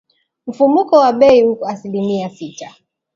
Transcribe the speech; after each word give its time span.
Mfumuko 0.47 0.95
wa 0.97 1.13
bei 1.13 1.43
uko 1.43 1.65
asilimia 1.65 2.29
sita 2.29 2.75